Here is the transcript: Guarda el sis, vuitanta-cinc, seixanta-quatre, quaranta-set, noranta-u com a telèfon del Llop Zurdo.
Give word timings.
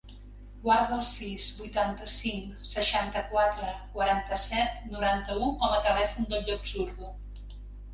Guarda 0.61 0.95
el 0.99 1.03
sis, 1.09 1.49
vuitanta-cinc, 1.59 2.57
seixanta-quatre, 2.71 3.71
quaranta-set, 3.99 4.83
noranta-u 4.99 5.55
com 5.65 5.81
a 5.81 5.83
telèfon 5.91 6.33
del 6.35 6.47
Llop 6.51 6.71
Zurdo. 6.77 7.17